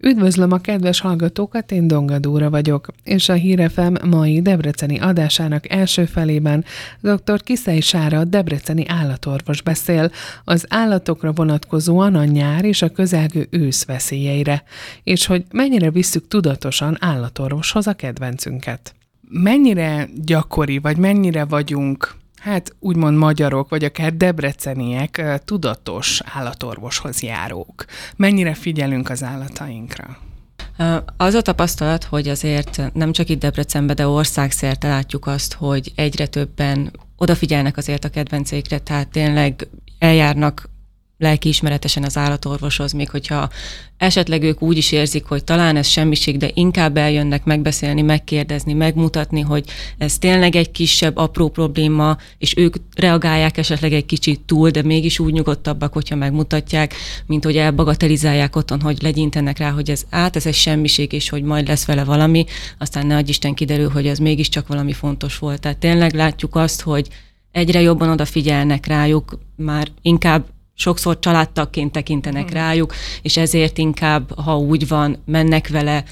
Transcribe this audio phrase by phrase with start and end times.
[0.00, 6.04] Üdvözlöm a kedves hallgatókat, én Donga Dóra vagyok, és a Hírefem mai debreceni adásának első
[6.04, 6.64] felében
[7.00, 7.42] dr.
[7.42, 10.10] Kiszei Sára, debreceni állatorvos beszél
[10.44, 14.62] az állatokra vonatkozóan a nyár és a közelgő ősz veszélyeire,
[15.02, 18.94] és hogy mennyire visszük tudatosan állatorvoshoz a kedvencünket.
[19.28, 27.84] Mennyire gyakori, vagy mennyire vagyunk hát úgymond magyarok, vagy akár debreceniek tudatos állatorvoshoz járók?
[28.16, 30.18] Mennyire figyelünk az állatainkra?
[31.16, 36.26] Az a tapasztalat, hogy azért nem csak itt Debrecenben, de országszerte látjuk azt, hogy egyre
[36.26, 39.68] többen odafigyelnek azért a kedvenceikre, tehát tényleg
[39.98, 40.68] eljárnak
[41.18, 43.48] lelkiismeretesen az állatorvoshoz, még hogyha
[43.96, 49.40] esetleg ők úgy is érzik, hogy talán ez semmiség, de inkább eljönnek megbeszélni, megkérdezni, megmutatni,
[49.40, 49.64] hogy
[49.98, 55.18] ez tényleg egy kisebb, apró probléma, és ők reagálják esetleg egy kicsit túl, de mégis
[55.18, 56.94] úgy nyugodtabbak, hogyha megmutatják,
[57.26, 61.42] mint hogy elbagatelizálják otthon, hogy legyintenek rá, hogy ez át, ez egy semmiség, és hogy
[61.42, 62.44] majd lesz vele valami,
[62.78, 65.60] aztán ne Isten kiderül, hogy ez mégiscsak valami fontos volt.
[65.60, 67.08] Tehát tényleg látjuk azt, hogy
[67.52, 70.46] egyre jobban odafigyelnek rájuk, már inkább
[70.78, 72.54] sokszor családtagként tekintenek hmm.
[72.54, 76.04] rájuk, és ezért inkább, ha úgy van, mennek vele,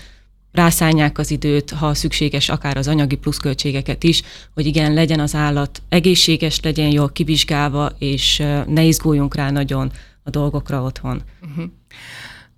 [0.53, 4.22] rászánják az időt, ha szükséges, akár az anyagi pluszköltségeket is,
[4.55, 10.31] hogy igen, legyen az állat egészséges, legyen jól kivizsgálva, és ne izguljunk rá nagyon a
[10.31, 11.22] dolgokra otthon.
[11.42, 11.64] Uh-huh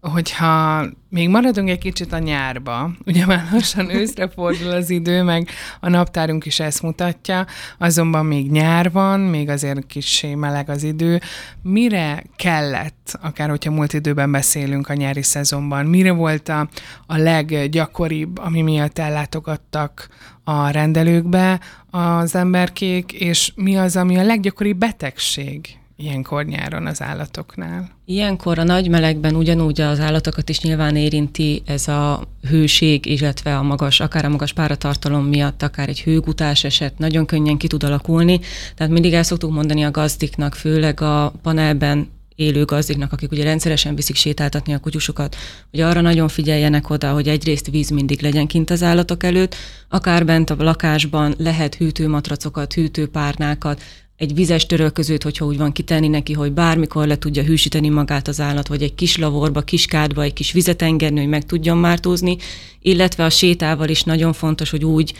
[0.01, 5.49] hogyha még maradunk egy kicsit a nyárba, ugye már lassan őszre fordul az idő, meg
[5.81, 7.47] a naptárunk is ezt mutatja,
[7.79, 11.21] azonban még nyár van, még azért kis meleg az idő.
[11.63, 16.69] Mire kellett, akár hogyha múlt időben beszélünk a nyári szezonban, mire volt a,
[17.07, 20.09] a leggyakoribb, ami miatt ellátogattak
[20.45, 21.61] a rendelőkbe
[21.91, 27.89] az emberkék, és mi az, ami a leggyakoribb betegség ilyenkor nyáron az állatoknál?
[28.05, 33.63] Ilyenkor a nagy melegben ugyanúgy az állatokat is nyilván érinti ez a hőség, illetve a
[33.63, 38.41] magas, akár a magas páratartalom miatt, akár egy hőgutás eset nagyon könnyen ki tud alakulni.
[38.75, 43.95] Tehát mindig el szoktuk mondani a gazdiknak, főleg a panelben élő gazdiknak, akik ugye rendszeresen
[43.95, 45.37] viszik sétáltatni a kutyusokat,
[45.71, 49.55] hogy arra nagyon figyeljenek oda, hogy egyrészt víz mindig legyen kint az állatok előtt,
[49.89, 53.83] akár bent a lakásban lehet hűtőmatracokat, hűtőpárnákat,
[54.19, 58.41] egy vizes törölközőt, hogyha úgy van kitenni neki, hogy bármikor le tudja hűsíteni magát az
[58.41, 62.37] állat, vagy egy kis lavorba, kis kádba, egy kis vizet engedni, hogy meg tudjon mártózni,
[62.81, 65.15] illetve a sétával is nagyon fontos, hogy úgy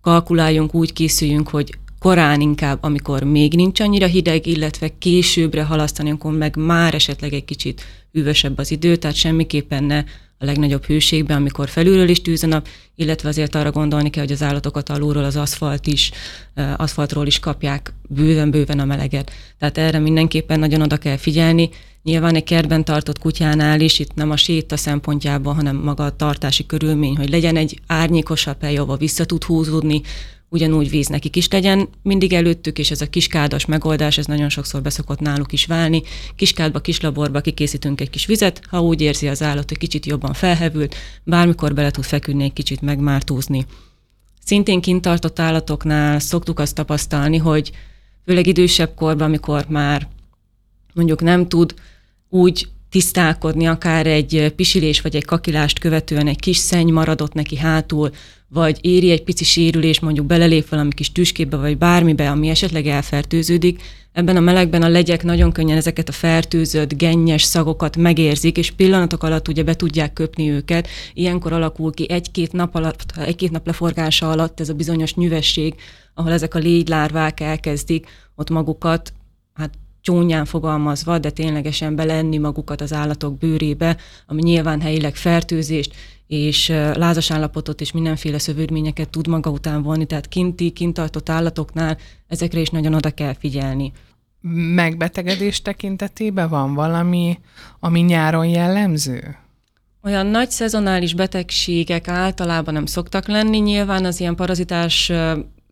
[0.00, 6.32] kalkuláljunk, úgy készüljünk, hogy korán inkább, amikor még nincs annyira hideg, illetve későbbre halasztani, amikor
[6.32, 10.04] meg már esetleg egy kicsit üvösebb az idő, tehát semmiképpen ne
[10.42, 14.32] a legnagyobb hőségben, amikor felülről is tűz a nap, illetve azért arra gondolni kell, hogy
[14.32, 16.10] az állatokat alulról az aszfalt is,
[16.76, 19.32] aszfaltról is kapják bőven-bőven a meleget.
[19.58, 21.70] Tehát erre mindenképpen nagyon oda kell figyelni.
[22.02, 26.66] Nyilván egy kertben tartott kutyánál is, itt nem a séta szempontjában, hanem maga a tartási
[26.66, 30.02] körülmény, hogy legyen egy árnyékosabb hely, ahova vissza tud húzódni,
[30.52, 34.82] ugyanúgy víz nekik is legyen mindig előttük, és ez a kiskádas megoldás, ez nagyon sokszor
[34.82, 36.02] beszokott náluk is válni.
[36.36, 40.94] Kiskádba, kislaborba kikészítünk egy kis vizet, ha úgy érzi az állat, hogy kicsit jobban felhevült,
[41.24, 43.66] bármikor bele tud feküdni, egy kicsit megmártózni.
[44.44, 47.70] Szintén kint tartott állatoknál szoktuk azt tapasztalni, hogy
[48.24, 50.08] főleg idősebb korban, amikor már
[50.94, 51.74] mondjuk nem tud
[52.28, 58.10] úgy tisztálkodni, akár egy pisilés vagy egy kakilást követően egy kis szenny maradott neki hátul,
[58.48, 63.80] vagy éri egy pici sérülés, mondjuk belelép valami kis tüskébe, vagy bármibe, ami esetleg elfertőződik,
[64.12, 69.22] ebben a melegben a legyek nagyon könnyen ezeket a fertőzött, gennyes szagokat megérzik, és pillanatok
[69.22, 70.88] alatt ugye be tudják köpni őket.
[71.14, 75.74] Ilyenkor alakul ki egy-két nap alatt, egy-két nap leforgása alatt ez a bizonyos nyüvesség,
[76.14, 79.12] ahol ezek a légylárvák elkezdik ott magukat
[80.02, 83.96] csúnyán fogalmazva, de ténylegesen belenni magukat az állatok bőrébe,
[84.26, 85.94] ami nyilván helyileg fertőzést
[86.26, 91.98] és lázas állapotot és mindenféle szövődményeket tud maga után vonni, tehát kinti, kintartott állatoknál
[92.28, 93.92] ezekre is nagyon oda kell figyelni.
[94.74, 97.38] Megbetegedés tekintetében van valami,
[97.80, 99.36] ami nyáron jellemző?
[100.02, 105.12] Olyan nagy szezonális betegségek általában nem szoktak lenni, nyilván az ilyen parazitás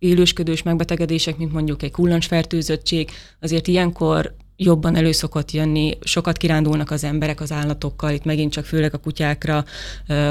[0.00, 3.11] élősködős megbetegedések, mint mondjuk egy kullancsfertőzöttség,
[3.41, 8.64] azért ilyenkor jobban elő szokott jönni, sokat kirándulnak az emberek az állatokkal, itt megint csak
[8.64, 9.64] főleg a kutyákra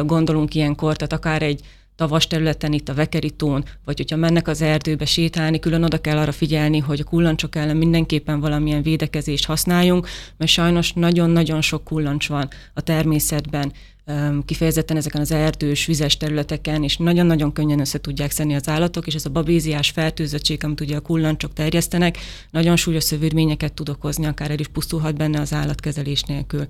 [0.06, 1.62] gondolunk ilyenkor, tehát akár egy
[1.96, 6.32] tavas területen, itt a Vekeritón, vagy hogyha mennek az erdőbe sétálni, külön oda kell arra
[6.32, 10.08] figyelni, hogy a kullancsok ellen mindenképpen valamilyen védekezést használjunk,
[10.38, 13.72] mert sajnos nagyon-nagyon sok kullancs van a természetben,
[14.46, 19.14] kifejezetten ezeken az erdős, vizes területeken, és nagyon-nagyon könnyen össze tudják szedni az állatok, és
[19.14, 22.18] ez a babéziás fertőzöttség, amit ugye a kullancsok terjesztenek,
[22.52, 26.66] nagyon súlyos szövődményeket tud okozni, akár el is pusztulhat benne az állatkezelés nélkül.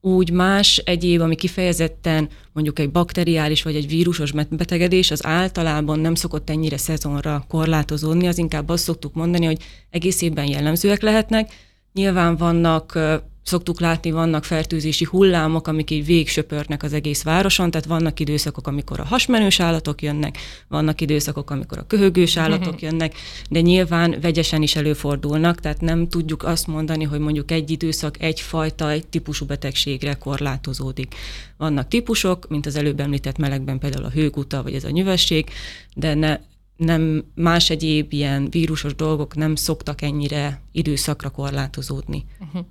[0.00, 6.14] úgy más egyéb, ami kifejezetten mondjuk egy bakteriális vagy egy vírusos betegedés, az általában nem
[6.14, 11.52] szokott ennyire szezonra korlátozódni, az inkább azt szoktuk mondani, hogy egész évben jellemzőek lehetnek.
[11.92, 12.98] Nyilván vannak
[13.46, 19.00] szoktuk látni, vannak fertőzési hullámok, amik így végsöpörnek az egész városon, tehát vannak időszakok, amikor
[19.00, 20.38] a hasmenős állatok jönnek,
[20.68, 23.14] vannak időszakok, amikor a köhögős állatok jönnek,
[23.50, 28.90] de nyilván vegyesen is előfordulnak, tehát nem tudjuk azt mondani, hogy mondjuk egy időszak egyfajta,
[28.90, 31.14] egy típusú betegségre korlátozódik.
[31.56, 35.50] Vannak típusok, mint az előbb említett melegben például a hőguta, vagy ez a nyüvesség,
[35.94, 36.38] de ne,
[36.76, 42.24] nem más egyéb ilyen vírusos dolgok nem szoktak ennyire időszakra korlátozódni.
[42.40, 42.66] Uh-huh.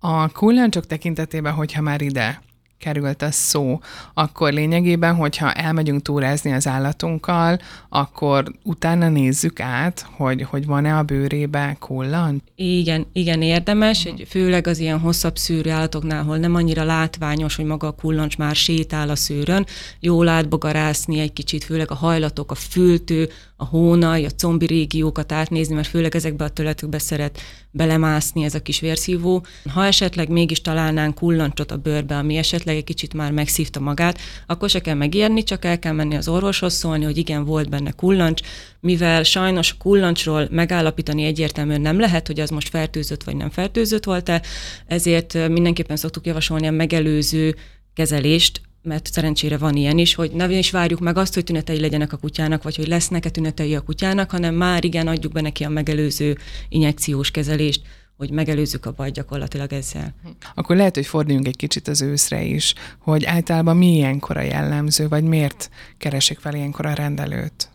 [0.00, 2.42] A kullancsok tekintetében, hogyha már ide
[2.78, 3.80] került a szó,
[4.14, 7.58] akkor lényegében, hogyha elmegyünk túrázni az állatunkkal,
[7.88, 12.42] akkor utána nézzük át, hogy, hogy van-e a bőrébe kullancs?
[12.54, 17.64] Igen, igen, érdemes, egy, főleg az ilyen hosszabb szűrű állatoknál, ahol nem annyira látványos, hogy
[17.64, 19.66] maga a kullancs már sétál a szőrön,
[20.00, 23.28] jól átbogarászni egy kicsit, főleg a hajlatok, a fültő,
[23.60, 27.40] a hónaj, a combi régiókat átnézni, mert főleg ezekbe a területekbe szeret
[27.70, 29.44] belemászni ez a kis vérszívó.
[29.72, 34.70] Ha esetleg mégis találnánk kullancsot a bőrbe, ami esetleg egy kicsit már megszívta magát, akkor
[34.70, 38.40] se kell megijedni, csak el kell menni az orvoshoz szólni, hogy igen, volt benne kullancs,
[38.80, 44.42] mivel sajnos kullancsról megállapítani egyértelműen nem lehet, hogy az most fertőzött vagy nem fertőzött volt-e,
[44.86, 47.56] ezért mindenképpen szoktuk javasolni a megelőző
[47.94, 52.12] kezelést, mert szerencsére van ilyen is, hogy ne is várjuk meg azt, hogy tünetei legyenek
[52.12, 55.68] a kutyának, vagy hogy lesznek-e tünetei a kutyának, hanem már igen, adjuk be neki a
[55.68, 56.36] megelőző
[56.68, 57.82] injekciós kezelést,
[58.16, 60.14] hogy megelőzzük a bajt gyakorlatilag ezzel.
[60.54, 65.08] Akkor lehet, hogy forduljunk egy kicsit az őszre is, hogy általában mi ilyenkor a jellemző,
[65.08, 67.68] vagy miért keresik fel ilyenkor a rendelőt?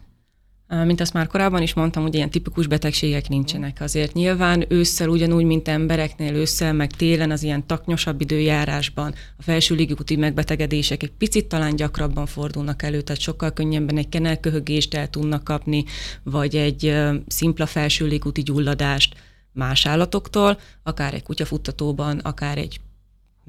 [0.86, 3.82] Mint azt már korábban is mondtam, hogy ilyen tipikus betegségek nincsenek.
[3.82, 9.76] Azért nyilván ősszel ugyanúgy, mint embereknél ősszel, meg télen az ilyen taknyosabb időjárásban a felső
[9.76, 15.44] légúti megbetegedések egy picit talán gyakrabban fordulnak elő, tehát sokkal könnyebben egy kenelköhögést el tudnak
[15.44, 15.84] kapni,
[16.24, 16.96] vagy egy
[17.28, 19.16] szimpla felső légúti gyulladást
[19.52, 22.80] más állatoktól, akár egy kutyafuttatóban, akár egy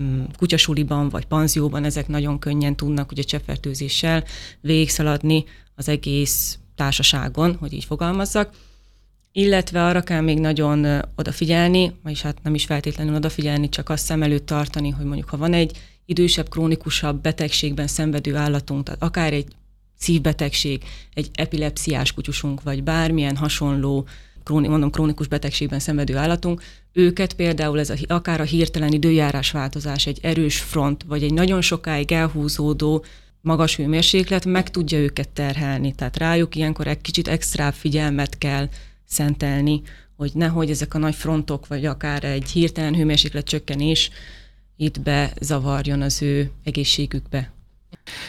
[0.02, 4.24] mm, kutyasuliban vagy panzióban ezek nagyon könnyen tudnak ugye cseppfertőzéssel
[4.60, 5.44] végigszaladni
[5.74, 8.50] az egész társaságon, hogy így fogalmazzak,
[9.32, 14.22] illetve arra kell még nagyon odafigyelni, vagyis hát nem is feltétlenül odafigyelni, csak azt szem
[14.22, 15.76] előtt tartani, hogy mondjuk ha van egy
[16.06, 19.46] idősebb, krónikusabb betegségben szenvedő állatunk, tehát akár egy
[19.98, 20.82] szívbetegség,
[21.14, 24.06] egy epilepsziás kutyusunk, vagy bármilyen hasonló,
[24.44, 26.62] króni, mondom, krónikus betegségben szenvedő állatunk,
[26.92, 31.60] őket például ez a, akár a hirtelen időjárás változás, egy erős front, vagy egy nagyon
[31.60, 33.04] sokáig elhúzódó
[33.44, 35.94] magas hőmérséklet meg tudja őket terhelni.
[35.94, 38.68] Tehát rájuk ilyenkor egy kicsit extra figyelmet kell
[39.04, 39.82] szentelni,
[40.16, 44.10] hogy nehogy ezek a nagy frontok, vagy akár egy hirtelen hőmérséklet csökkenés
[44.76, 47.52] itt bezavarjon az ő egészségükbe.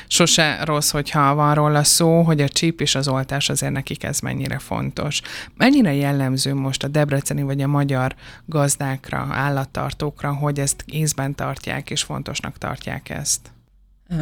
[0.08, 4.20] Sose rossz, hogyha van róla szó, hogy a csíp és az oltás azért nekik ez
[4.20, 5.22] mennyire fontos.
[5.56, 8.16] Mennyire jellemző most a debreceni vagy a magyar
[8.46, 13.55] gazdákra, állattartókra, hogy ezt észben tartják és fontosnak tartják ezt?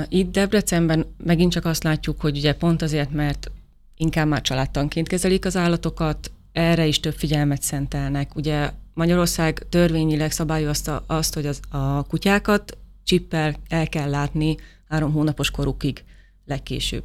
[0.09, 3.51] Itt Debrecenben megint csak azt látjuk, hogy ugye pont azért, mert
[3.97, 8.35] inkább már családtanként kezelik az állatokat, erre is több figyelmet szentelnek.
[8.35, 14.57] Ugye Magyarország törvényileg szabályozta azt, hogy az, a kutyákat csippel el kell látni
[14.89, 16.03] három hónapos korukig
[16.45, 17.03] legkésőbb.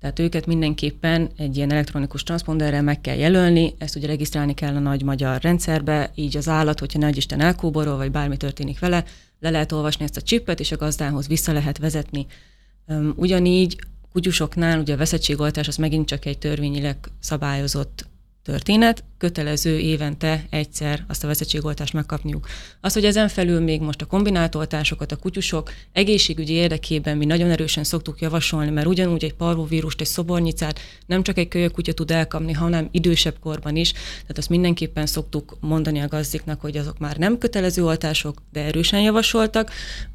[0.00, 4.78] Tehát őket mindenképpen egy ilyen elektronikus transponderrel meg kell jelölni, ezt ugye regisztrálni kell a
[4.78, 9.04] nagy magyar rendszerbe, így az állat, hogyha nagy Isten elkóborol, vagy bármi történik vele,
[9.40, 12.26] le lehet olvasni ezt a csippet, és a gazdához vissza lehet vezetni.
[13.14, 13.78] Ugyanígy
[14.12, 18.06] kutyusoknál ugye a veszettségoltás az megint csak egy törvényileg szabályozott
[18.46, 22.46] történet, kötelező évente egyszer azt a veszettségoltást megkapniuk.
[22.80, 27.50] Az, hogy ezen felül még most a kombinált oltásokat a kutyusok egészségügyi érdekében mi nagyon
[27.50, 32.10] erősen szoktuk javasolni, mert ugyanúgy egy parvovírust, egy szobornyicát nem csak egy kölyök kutya tud
[32.10, 33.92] elkapni, hanem idősebb korban is.
[33.92, 39.00] Tehát azt mindenképpen szoktuk mondani a gazdiknak, hogy azok már nem kötelező oltások, de erősen
[39.00, 39.70] javasoltak,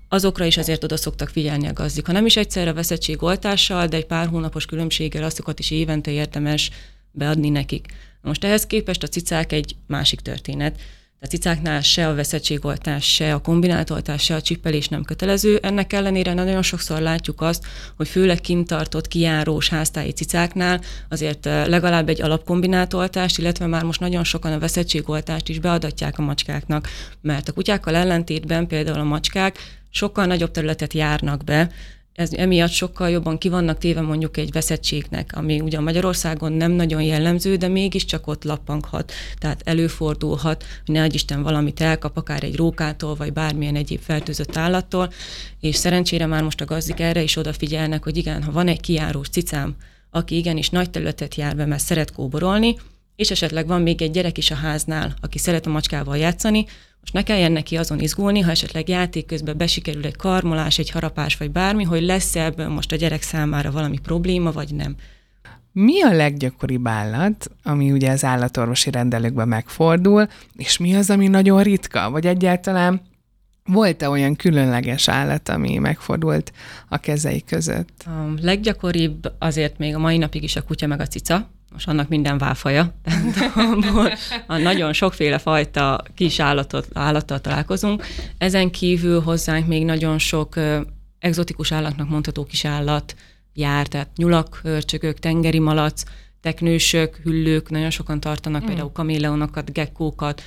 [0.10, 2.06] azokra is azért oda szoktak figyelni a gazdik.
[2.06, 6.72] Ha nem is egyszerre veszettségoltással, de egy pár hónapos különbséggel azokat is évente érdemes
[7.12, 7.88] beadni nekik.
[8.22, 10.80] Most ehhez képest a cicák egy másik történet.
[11.24, 15.58] A cicáknál se a veszettségoltás, se a kombináltoltás, se a csippelés nem kötelező.
[15.62, 17.66] Ennek ellenére nagyon sokszor látjuk azt,
[17.98, 24.52] hogy főleg kintartott, kijárós háztáji cicáknál azért legalább egy alapkombináltoltást, illetve már most nagyon sokan
[24.52, 26.88] a veszettségoltást is beadatják a macskáknak,
[27.22, 29.58] mert a kutyákkal ellentétben például a macskák
[29.90, 31.72] sokkal nagyobb területet járnak be,
[32.14, 37.56] ez emiatt sokkal jobban kivannak téve mondjuk egy veszettségnek, ami ugyan Magyarországon nem nagyon jellemző,
[37.56, 39.12] de mégiscsak ott lappanghat.
[39.38, 45.12] Tehát előfordulhat, hogy ne Isten valamit elkap, akár egy rókától, vagy bármilyen egyéb fertőzött állattól,
[45.60, 49.30] és szerencsére már most a gazdik erre is odafigyelnek, hogy igen, ha van egy kiárós
[49.30, 49.76] cicám,
[50.10, 52.76] aki igenis nagy területet jár be, mert szeret kóborolni,
[53.22, 56.66] és esetleg van még egy gyerek is a háznál, aki szeret a macskával játszani,
[57.00, 61.38] most ne kelljen neki azon izgulni, ha esetleg játék közben besikerül egy karmolás, egy harapás,
[61.38, 64.96] vagy bármi, hogy lesz ebből most a gyerek számára valami probléma, vagy nem.
[65.72, 71.64] Mi a leggyakoribb állat, ami ugye az állatorvosi rendelőkben megfordul, és mi az, ami nagyon
[71.64, 73.02] ritka, vagy egyáltalán
[73.64, 76.52] volt-e olyan különleges állat, ami megfordult
[76.90, 78.04] a kezei között?
[78.06, 82.10] A leggyakoribb azért még a mai napig is a kutya meg a cica, most annak
[82.10, 82.94] minden válfaja,
[84.48, 88.06] a nagyon sokféle fajta kis állatot, állattal találkozunk.
[88.38, 90.56] Ezen kívül hozzánk még nagyon sok
[91.20, 93.16] egzotikus állatnak mondható kis állat
[93.54, 96.04] jár, tehát nyulak, hörcsögök, tengeri malac,
[96.42, 98.66] teknősök, hüllők, nagyon sokan tartanak, mm.
[98.66, 100.42] például kaméleonokat, gekkókat,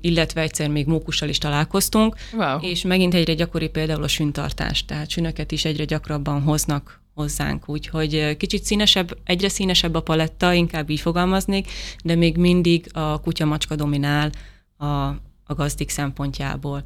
[0.00, 2.60] illetve egyszer még mókussal is találkoztunk, wow.
[2.60, 8.36] és megint egyre gyakori például a süntartás, tehát sünöket is egyre gyakrabban hoznak hozzánk, úgyhogy
[8.36, 11.70] kicsit színesebb, egyre színesebb a paletta, inkább így fogalmaznék,
[12.04, 14.30] de még mindig a kutya-macska dominál
[14.76, 14.86] a,
[15.44, 16.82] a gazdik szempontjából.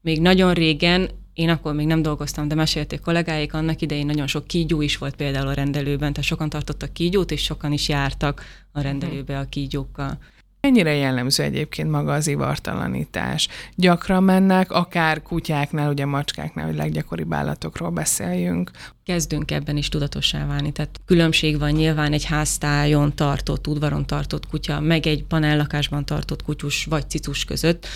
[0.00, 4.46] Még nagyon régen, én akkor még nem dolgoztam, de mesélték kollégáik, annak idején nagyon sok
[4.46, 8.80] kígyó is volt például a rendelőben, tehát sokan tartottak kígyót, és sokan is jártak a
[8.80, 10.18] rendelőbe a kígyókkal.
[10.60, 13.48] Mennyire jellemző egyébként maga az ivartalanítás?
[13.74, 18.70] Gyakran mennek, akár kutyáknál, ugye macskáknál, hogy leggyakoribb állatokról beszéljünk.
[19.04, 20.72] Kezdünk ebben is tudatossá válni.
[20.72, 26.84] Tehát különbség van nyilván egy háztájon tartott, udvaron tartott kutya, meg egy panellakásban tartott kutyus
[26.84, 27.86] vagy cicus között,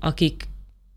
[0.00, 0.48] akik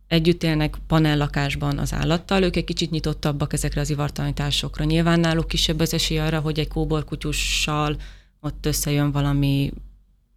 [0.07, 4.83] együtt élnek panellakásban az állattal, ők egy kicsit nyitottabbak ezekre az ivartalanításokra.
[4.83, 7.97] Nyilván náluk kisebb az esély arra, hogy egy kóborkutyussal
[8.41, 9.71] ott összejön valami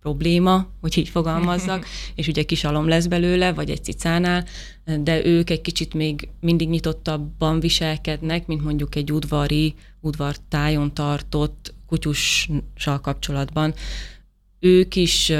[0.00, 4.44] probléma, hogy így fogalmazzak, és ugye kis alom lesz belőle, vagy egy cicánál,
[5.00, 13.00] de ők egy kicsit még mindig nyitottabban viselkednek, mint mondjuk egy udvari, udvartájon tartott kutyussal
[13.02, 13.74] kapcsolatban.
[14.60, 15.32] Ők is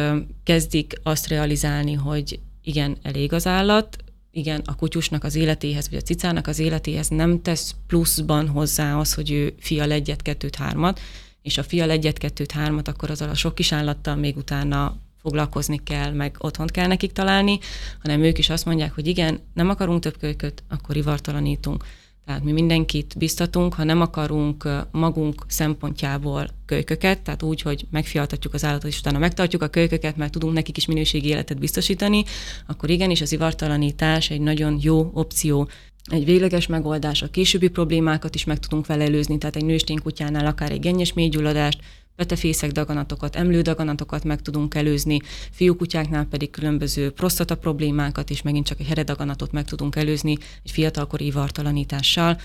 [0.44, 3.96] kezdik azt realizálni, hogy igen, elég az állat,
[4.30, 9.14] igen, a kutyusnak az életéhez, vagy a cicának az életéhez nem tesz pluszban hozzá az,
[9.14, 11.00] hogy ő fial egyet, kettőt, hármat,
[11.42, 15.82] és a fial egyet, kettőt, hármat, akkor azzal a sok kis állattal még utána foglalkozni
[15.82, 17.58] kell, meg otthont kell nekik találni,
[18.02, 21.84] hanem ők is azt mondják, hogy igen, nem akarunk több kölyköt, akkor ivartalanítunk.
[22.24, 28.64] Tehát mi mindenkit biztatunk, ha nem akarunk magunk szempontjából kölyköket, tehát úgy, hogy megfialtatjuk az
[28.64, 32.24] állatot, és utána megtartjuk a kölyköket, mert tudunk nekik is minőségi életet biztosítani,
[32.66, 35.68] akkor igenis az ivartalanítás egy nagyon jó opció
[36.12, 40.46] egy végleges megoldás, a későbbi problémákat is meg tudunk vele előzni, tehát egy nőstény kutyánál
[40.46, 41.78] akár egy gennyes mélygyulladást,
[42.16, 48.86] petefészek daganatokat, emlődaganatokat meg tudunk előzni, fiúkutyáknál pedig különböző prostata problémákat és megint csak egy
[48.86, 52.38] heredaganatot meg tudunk előzni egy fiatalkori ivartalanítással.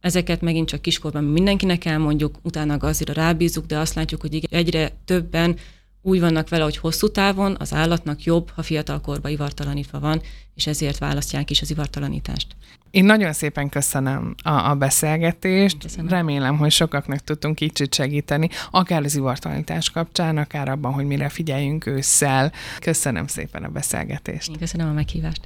[0.00, 5.56] Ezeket megint csak kiskorban mindenkinek elmondjuk, utána gazdira rábízunk, de azt látjuk, hogy egyre többen
[6.02, 10.22] úgy vannak vele, hogy hosszú távon az állatnak jobb, ha fiatalkorban ivartalanítva van,
[10.54, 12.46] és ezért választják is az ivartalanítást.
[12.90, 15.78] Én nagyon szépen köszönöm a, a beszélgetést.
[15.78, 16.08] Köszönöm.
[16.08, 21.86] Remélem, hogy sokaknak tudtunk kicsit segíteni, akár az ivartalanítás kapcsán, akár abban, hogy mire figyeljünk
[21.86, 22.52] ősszel.
[22.80, 24.50] Köszönöm szépen a beszélgetést.
[24.50, 25.40] Én köszönöm a meghívást.